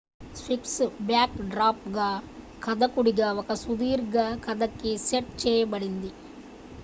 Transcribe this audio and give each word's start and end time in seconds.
sphinx 0.35 0.77
back 1.01 1.35
drop 1.51 1.83
గా 1.95 2.07
కథకుడుగా 2.61 3.29
ఒక 3.41 3.53
సుదీర్ఘ 3.61 4.15
కథకి 4.45 4.93
సెట్ 5.05 5.31
చేయబడ్డది 5.43 6.11